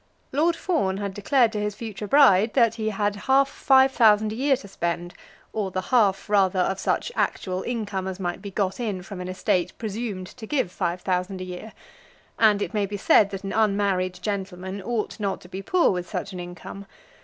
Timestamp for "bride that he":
2.07-2.89